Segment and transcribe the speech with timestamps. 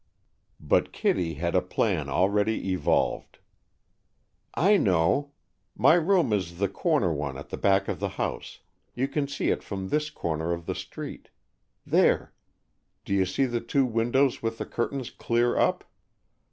[0.59, 3.37] But Kittie had a plan already evolved.
[4.55, 5.33] "I know.
[5.75, 8.61] My room is the corner one at the back of the house,
[8.95, 11.29] you can see it from this corner of the street.
[11.85, 12.33] There,
[13.05, 15.83] do you see the two windows with the curtains clear up?